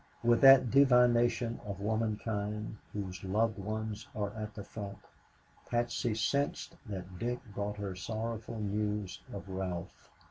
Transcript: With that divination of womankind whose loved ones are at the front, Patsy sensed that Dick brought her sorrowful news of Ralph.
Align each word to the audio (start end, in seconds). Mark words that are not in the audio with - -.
With 0.23 0.41
that 0.41 0.71
divination 0.71 1.61
of 1.63 1.79
womankind 1.79 2.77
whose 2.91 3.23
loved 3.23 3.59
ones 3.59 4.07
are 4.15 4.33
at 4.33 4.55
the 4.55 4.63
front, 4.63 4.97
Patsy 5.69 6.15
sensed 6.15 6.75
that 6.87 7.19
Dick 7.19 7.39
brought 7.53 7.77
her 7.77 7.95
sorrowful 7.95 8.59
news 8.59 9.21
of 9.31 9.47
Ralph. 9.47 10.09